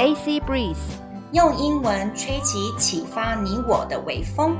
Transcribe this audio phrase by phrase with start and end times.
[0.00, 0.76] AC Breeze，
[1.32, 4.56] 用英文吹起启发你我的微风。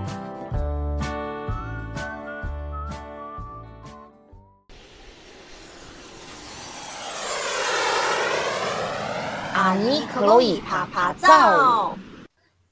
[9.54, 11.96] 阿尼克洛伊啪啪造。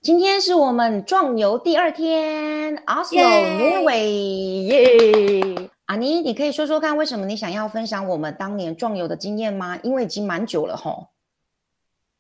[0.02, 4.10] 今天是我们壮游第二天，Oslo 挪威
[4.64, 5.70] 耶！
[5.86, 9.78] 阿尼，你可以说说看，为什么你想要分享我们当年壮游的经验吗？
[9.82, 11.06] 因为已经蛮久了吼，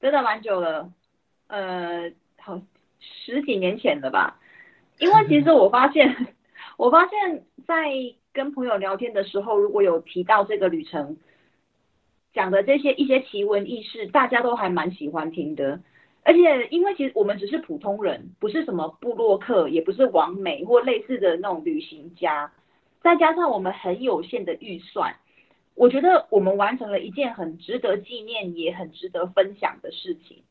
[0.00, 0.92] 真的蛮久了，
[1.48, 2.60] 呃，好
[3.00, 4.38] 十几年前了吧？
[4.98, 6.28] 因为其实我发现，
[6.76, 7.88] 我发现在
[8.32, 11.16] 跟朋友聊天的时候，如果有提到这个旅程，
[12.32, 15.80] 讲的这些一些奇闻异事，大家都还蛮喜欢听的。
[16.24, 22.52] 而且，因为其实我们只是普通人，不是什么部落客，也不是王美或类似的那种旅行家，
[23.00, 25.16] 再加上我们很有限的预算，
[25.78, 30.42] 我觉得我们完成了一件很值得纪念，也很值得分享的事情。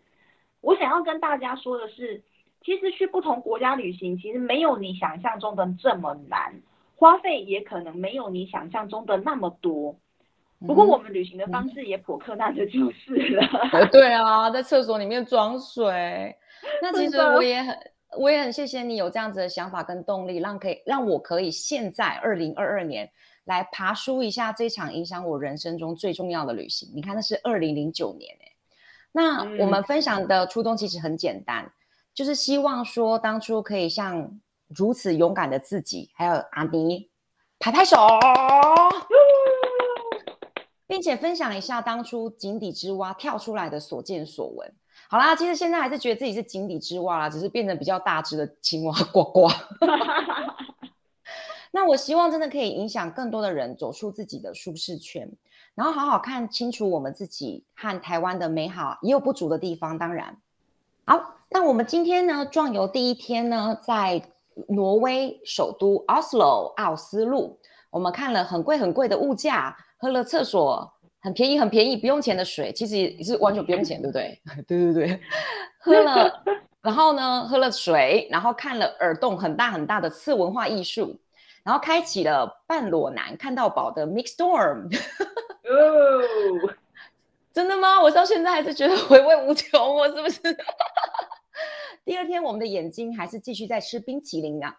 [0.62, 2.24] 我想要跟大家说的是，
[2.64, 6.62] 其实去不同国家旅行，其实没有你想象中的这么难，
[6.96, 9.98] 花费也可能没有你想象中的那么多。
[10.66, 13.46] 不过我们旅行的方式也颇克难的，就是了。
[13.74, 16.36] 嗯、对啊，在厕所里面装水。
[16.82, 17.78] 那 其实我也很，
[18.18, 23.10] 我也很谢谢你有这样子的想法跟动力，让可以让我可以现在二零二二年
[23.44, 26.90] 来爬梳一下这场影响我人生中最重要的旅行。
[26.96, 28.52] 你看，那是二零零九年哎。
[29.12, 31.72] 那我们分享的初衷其实很简单，嗯、
[32.14, 37.10] 就是希望说当初可以像如此勇敢的自己，还有阿尼
[37.60, 37.98] 拍拍手。
[40.88, 44.74] 并且分享一下当初井底之蛙跳出来的所见所闻。
[45.10, 49.48] 好啦，其实现在还是觉得自己是井底之蛙啦，只是变成比较大只的青蛙呱呱。
[51.72, 55.30] 那我希望真的可以影响更多的人走出自己的舒适圈，
[55.76, 59.98] 然后好好看清楚我们自己和台湾的美好，也有不足的地方。
[59.98, 60.38] 当然，
[61.06, 64.22] 好，那我们今天呢，壮游第一天呢，在
[64.70, 67.60] 挪威首都 Oslo 奥斯陆，
[67.92, 69.78] 我们看了很贵很贵的物价。
[69.98, 74.42] 喝了厕所很便宜很便宜不用钱的水，其实也是完全不用钱，对不对？
[74.68, 75.22] 对 对对，
[75.82, 76.44] 喝了，
[76.82, 81.20] 然后呢，喝了水，然后看了耳洞很大很大的次文化艺术，
[81.64, 84.86] 然后开启了半裸男看到宝的 Mix Dorm。
[85.66, 86.70] 哦，
[87.52, 88.00] 真的吗？
[88.00, 90.40] 我到现在还是觉得回味无穷，我是不是？
[92.06, 94.78] 第二天我们的眼睛还是继续在吃冰淇淋啊，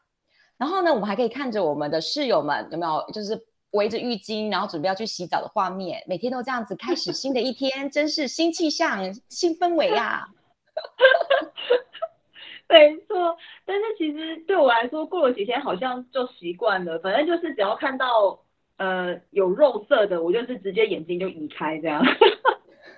[0.56, 3.47] 然后呢，我们还可以看着我们的室友们有没有就是。
[3.72, 10.28] 围着浴巾，然后准备要去洗澡的画面，每天都这样子开始新的一天，真是新气象、新氛围呀、啊！
[12.66, 13.36] 没错，
[13.66, 16.98] 但是其实对我来说，过了几天好像就习惯了。
[17.00, 18.40] 反正就是只要看到
[18.78, 22.02] 呃有肉色的，我就是直接眼睛就移开这样。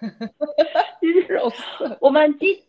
[1.01, 2.65] 其实肉色，我们基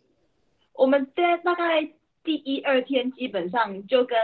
[0.72, 1.88] 我们在大概
[2.24, 4.16] 第一二天，基本上就跟。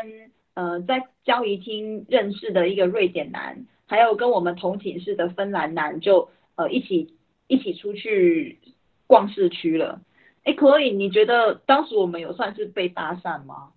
[0.59, 7.15] 呃，在交易厅认识的一个瑞典男，还有跟我们同寝室的芬兰男，就呃一起
[7.47, 8.59] 一起出去
[9.07, 10.01] 逛市区了。
[10.43, 10.91] 哎，可以？
[10.91, 13.69] 你觉得当时我们有算是被搭讪吗？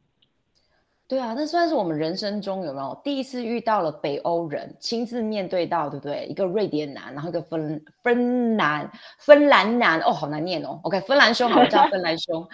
[1.08, 6.26] 对啊，那算是我们人生中有没有第一次遇到了北欧人，亲自面对到，对不对？
[6.26, 10.80] 一个瑞典男，然后一个芬芬兰芬兰男，哦，好难念哦。
[10.82, 12.50] OK，芬兰兄，好，我叫芬兰兄。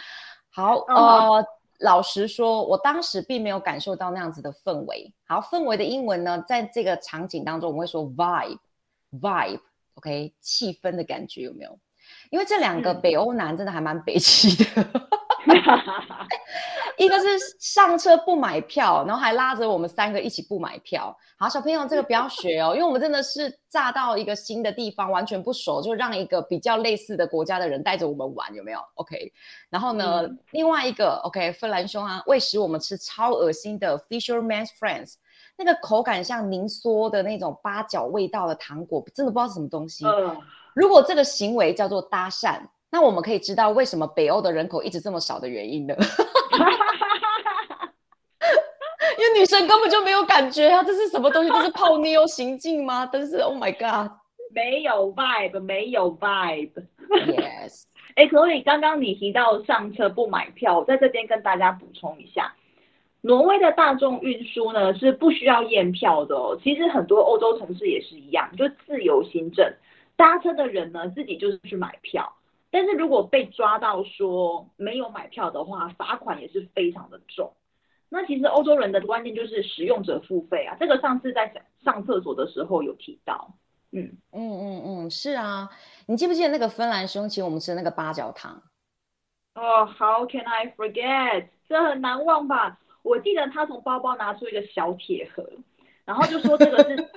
[0.49, 1.45] 好， 呃。
[1.79, 5.13] 老实说，我当时并没有感受到那样子的氛围。
[5.25, 11.79] 好，氛围的英文呢，在这个场景当中，我们会说 vibe，vibe，OK，气氛的感觉有没有？
[12.31, 15.16] 因为这两个北欧男真的还蛮北气的。
[16.97, 17.25] 一个是
[17.59, 21.15] 上车不买票，然后还拉着我们三个一起不买票。
[21.37, 29.31] 好，小朋友，这个不要学哦，因为我们真的是炸到一个新的地方，完全不熟，就让一个比较类似的国家的人带着我们玩，有没有？OK。
[29.69, 35.13] 然后呢，嗯、另外一个 OK，芬兰兄啊，喂食我们吃超恶心的 Fisherman's Friends，
[35.55, 40.05] 那个口感像凝缩的那种八角味道的糖果，真的不知道是什么东西。
[40.05, 40.35] 嗯、
[40.73, 45.95] 如果这个行为叫做搭讪，那我们可以知道为什么北欧的人口一直这么少的原因呢。
[49.19, 51.49] 因为女生根本就没有感觉啊，这是什么东西？
[51.49, 53.05] 这是泡妞行径吗？
[53.07, 54.11] 真是 Oh my God，
[54.53, 56.71] 没有 vibe，没有 vibe。
[57.09, 57.83] Yes，
[58.15, 62.53] 哎，所以刚刚你提到上车不买票，我在这边跟大家补充一下，
[63.21, 66.57] 挪威的大众运输呢是不需要验票的哦。
[66.63, 69.73] 其实很多欧洲城市也是一样，就自由行政，
[70.15, 72.36] 搭车的人呢自己就是去买票。
[72.77, 77.51] 但是如果被抓到说没有买票的话，罚款也是非常的重。
[78.07, 81.51] 那其实欧洲人的观念就是使用者付费啊，这个上次在
[81.83, 83.51] 上厕所的时候有提到。
[83.93, 85.67] 嗯嗯嗯嗯，是啊，
[86.05, 88.61] 你记不记得那个芬兰兄请我们吃的那个八角糖？
[89.55, 91.47] 哦，How can I forget？
[91.67, 92.79] 这很难忘吧？
[93.01, 95.49] 我记得他从包包拿出一个小铁盒，
[96.05, 97.09] 然后就说这个是，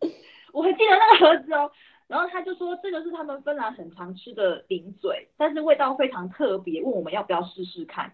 [0.52, 1.72] 我还记得那个盒子哦。
[2.10, 8.12] 然后他就说这个是他们芬兰很常吃的零嘴，但是味道非常特别，问我们要不要试试看。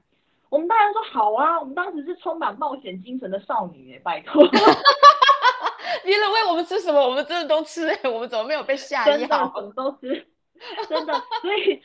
[0.51, 4.47] 我们当然说好啊，我们当时是充满冒险精神的少女耶，拜托。
[6.05, 9.17] 别人喂我们吃什么，我们真的都吃， 我们怎么没有被下药？
[9.17, 10.27] 真的，我们都吃，
[10.89, 11.15] 真的。
[11.41, 11.83] 所以，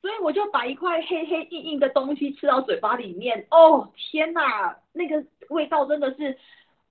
[0.00, 3.44] 所以我就把一块黑黑硬硬的东西吃到嘴巴里面。
[3.50, 6.38] 哦，天哪，那个味道真的是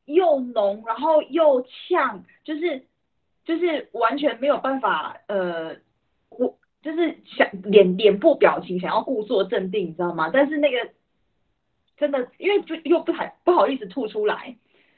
[0.05, 2.85] 又浓，然后又呛，就是
[3.49, 5.75] 就是完全没有办法，呃，
[6.29, 10.29] 我就是想脸脸部表情想要故作镇定，你知道吗？
[10.31, 10.77] 但是那个
[11.97, 14.55] 真的，因为就又不太不好意思吐出来，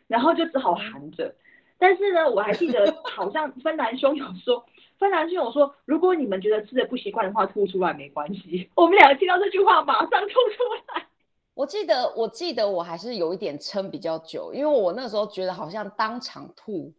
[0.07, 1.33] 然后就只好含着。
[1.79, 4.65] 但是呢，我还记得 好像芬兰兄有说，
[4.99, 8.69] 芬兰兄有说，如果你们觉得吃的不习惯的话，吐出来没关系。
[8.75, 11.05] 我们两个听到这句话，马上吐出来。
[11.53, 16.91] 我记得，我记得我还是有一点撑比较久，因为我那时候觉得好像当场吐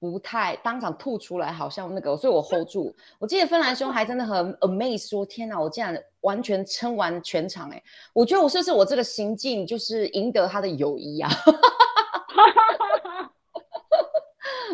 [0.00, 2.94] 不太，当场吐出来好像那个，所以我 hold 住。
[3.18, 7.82] 我记得芬兰兄还真的很 amazed 说：“天哪，我竟然完全撑完全场！”哎，
[8.12, 11.30] 我觉得我是不是我这个行径就是赢得他的友谊啊？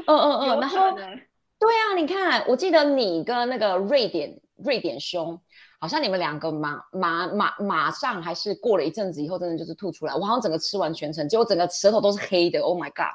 [0.06, 5.40] 嗯 嗯嗯，然后对啊，你看，我记得你跟那个瑞典瑞典兄，
[5.78, 10.14] 好像你们两个马马马马上还是过了一阵子以后，真的就是吐出来。
[10.14, 12.58] 我好像整个吃完全程，结果整个舌头都是黑的。
[12.60, 13.14] Oh my god！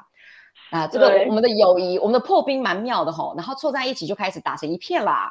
[0.70, 3.34] 啊，这个我们的友谊，我们的破冰蛮妙的吼。
[3.36, 5.30] 然后凑在一起就开始打成一片啦。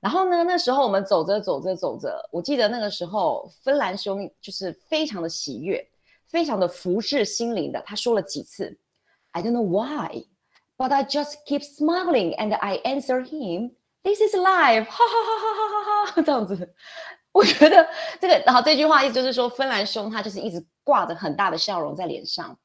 [0.00, 5.86] 然后呢，那时候我们走着走着走着，我记得那个时候芬兰兄就是非常的喜悦，
[6.28, 8.78] 非常的福至心灵的，他说了几次
[9.32, 10.24] ，I don't know why。
[10.78, 13.72] But I just keep smiling and I answer him,
[14.02, 16.74] "This is life." 哈哈哈哈哈哈哈，这样子，
[17.32, 17.86] 我觉得
[18.18, 22.56] 这个，然后这句话意思就是说，芬兰兄他就是一直挂着很大的笑容在脸上。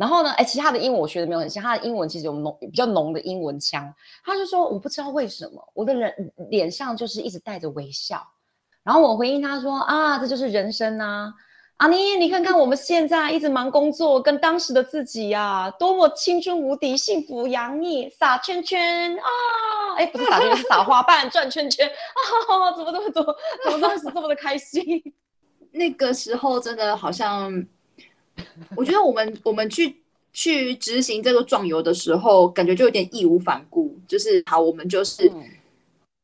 [0.00, 3.94] 然后呢，哎，其他的英文我学的没有很像，他的英文其实有浓比较浓的英文腔。
[4.24, 8.26] 他就说，我不知道为什么我的人脸上就是一直带着微笑。
[8.82, 11.30] 然后我回应他说，啊，这就是人生啊。
[11.76, 19.28] 阿妮，你看看我们现在一直忙工作，跟当时的自己呀、啊，多么青春无敌、幸福洋溢，撒圈圈啊！
[19.98, 22.72] 哎，不是撒圈圈， 是撒花瓣转圈圈啊！
[22.74, 23.36] 怎么这么多？
[23.64, 24.82] 怎么当时这么的开心？
[25.72, 27.52] 那个时候真的好像，
[28.76, 29.96] 我觉得我们我们去
[30.32, 35.44] 去执行这个壮游的时候，感觉就有点义无反顾，就是好，我们就是嗯。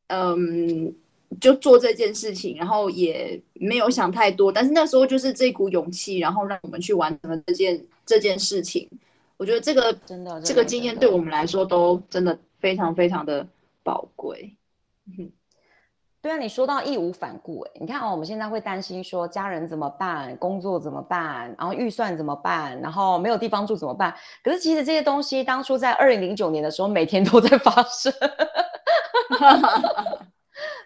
[0.09, 0.95] 嗯
[1.41, 8.89] 就做这件事情，然后也没有想太多，但是那时候就是这股勇气，然后让我们去完成了这件这件事情。
[9.35, 13.45] 我觉得这个真的这个经验对我们来说都真的非常非常的
[13.83, 14.49] 宝贵。
[15.17, 15.29] 嗯，
[16.27, 24.13] 对啊，你说到义无反顾，哎，你看哦，我们现在会担心说家人怎么办，工作怎么办，然后预算怎么办，然后没有地方住怎么办？
[24.43, 28.11] 可是其实这些东西当初在二零零九年的时候，每天都在发生。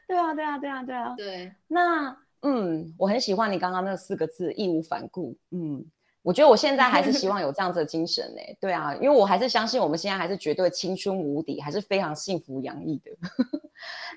[0.07, 1.51] 对啊，对啊，对啊，对啊，对。
[1.67, 5.35] 那嗯，我很喜欢你刚刚那四个字“义无反顾”。
[5.49, 5.83] 嗯，
[6.21, 8.41] 我觉得我现在还是希望有这样子的精神呢。
[8.59, 13.11] 对啊，因为我还是相信我们现在还是绝对青春无敌，还是非常幸福洋溢的。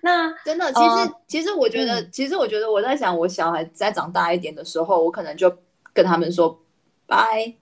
[0.02, 5.54] 那 真的，其实、呃、其实我觉得，其实我觉得我在想，我小孩再长大一点的时候，我可能就
[5.92, 6.60] 跟他们说
[7.06, 7.54] 拜，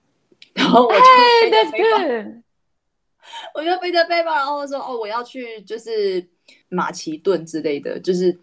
[0.53, 0.99] 然后我就
[1.41, 2.41] 背着背包，hey,
[3.53, 6.27] 我就背着背包，然后说哦，我要去就是。
[6.67, 8.37] 马其顿之类的，就是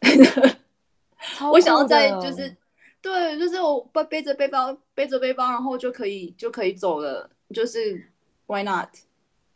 [1.52, 2.56] 我想要在，就是
[3.02, 8.10] 对，就是我背背着背包，背着背包，然后就可以就可以走了，就是
[8.46, 8.88] Why not？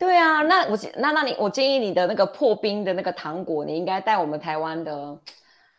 [0.01, 5.15] 对啊，那我那那你我建议你的那个破冰的那个糖果，你应该带我们台湾的，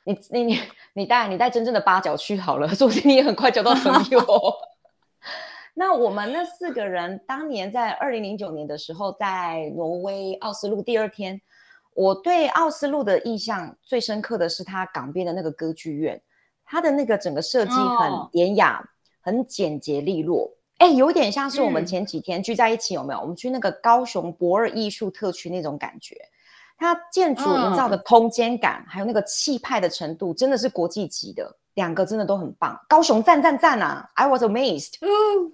[0.04, 0.60] 你你你
[0.92, 4.24] 你带你带真正的八角去好了， 说不定你也很快交到朋友。
[5.74, 11.40] 那我们那四个人当年在二零零九年的时候，在挪威奥斯陆第二天。
[11.94, 16.22] 我对奥斯陆的印象最深刻的是它港边的那个歌剧院，
[16.64, 18.86] 它的那个整个设计很典雅，哦、
[19.20, 20.48] 很简洁利落，
[20.82, 23.20] 哎，有点像是我们前几天聚在一起、嗯、有没有？
[23.20, 26.16] 我们去那个高雄驳二艺术特区那种感觉，
[26.76, 32.76] 它建筑营造的空间感，嗯、还有那个气派的程度，真的是国际级的，两个真的都很棒。
[32.88, 34.94] 高雄赞赞赞啊！I was amazed。
[35.06, 35.52] 嗯、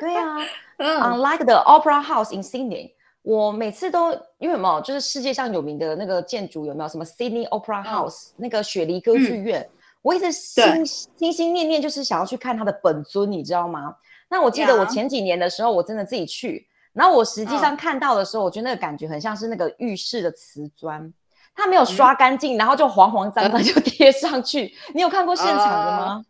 [0.00, 0.38] 对啊、
[0.78, 2.92] 嗯、，Unlike the Opera House in Sydney。
[3.20, 9.70] 我每次都因为什么，就是世界上有名的那个建筑有没有什么 Sydney Opera House、哦、那个雪梨歌剧院，嗯、
[10.00, 13.94] 我一直心心心念念就是想要去看它的本尊，你知道吗？
[14.28, 21.12] 那我记得我前几年的时候，我真的自己去，然后我实际上看到的时候，我觉得那个感觉很像是那个浴室的瓷砖，
[21.54, 24.74] 它没有刷干净，嗯、然后就黄黄脏脏 就贴上去。
[24.94, 26.06] 你有看过现场的吗？
[26.14, 26.24] 呃、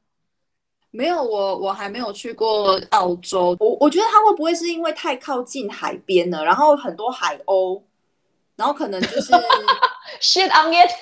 [0.91, 3.57] 没有，我我还没有去过澳洲。
[3.59, 7.81] 我我觉得它会不会是因为太靠近海边了，然后很多海鸥，
[8.57, 9.33] 然后可能就是
[10.21, 10.91] shit on it。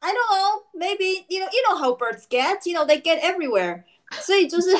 [0.00, 3.20] I don't know, maybe you know you know how birds get, you know they get
[3.20, 3.84] everywhere。
[4.20, 4.76] 所以就是。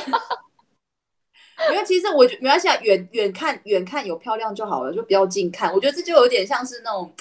[1.70, 5.72] 因为其实我觉没关系啊，远远看远看有漂亮就好了，就不要近看。
[5.72, 7.12] 我觉得这就有点像是那种，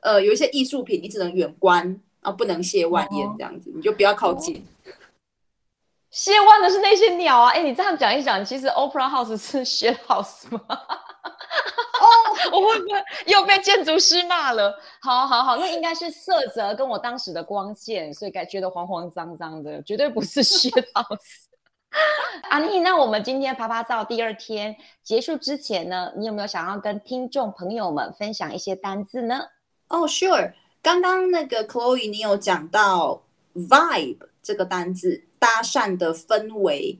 [0.00, 4.66] 呃，有一些艺术品，你只能远观啊，不能亵玩焉这样子，你就不要靠近。
[6.12, 7.50] 亵玩的是那些鸟啊！
[7.50, 10.60] 哎，你这样讲一讲，其实 Opera House 是 shit house 吗？
[10.68, 12.06] 哦，
[12.52, 14.72] 我会不会又被建筑师骂了？
[15.00, 21.46] 好好好，那应该是色泽跟我当时的光线，所以该觉得黄黄脏脏的，绝对不是 shit house。
[22.50, 29.40] 阿妮，那我们今天趴趴造第二天结束之前呢，你有没有想要跟听众朋友们分享一些单字呢？
[29.88, 33.22] 哦、oh,，Sure，刚刚那个 Chloe 你有讲到
[33.54, 36.98] vibe 这个单字，搭讪的氛围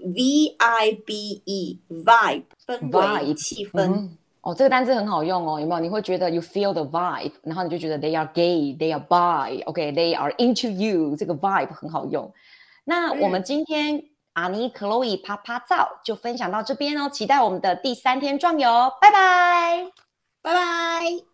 [0.00, 3.82] ，V I B E，vibe 氛围气氛。
[3.86, 5.80] 嗯、哦，这个单字很好用哦，有没有？
[5.80, 12.30] 你会觉得 you feel the vibe，然后你就觉得 they are gay，they are bi，OK，they、are into you，这个 vibe 很好用。
[12.84, 14.04] 那我们今天、嗯、
[14.40, 19.86] 阿尼、Chloe 啪啪照就分享到这边哦，期待我们的第三天壮游，拜拜，
[20.40, 21.29] 拜拜。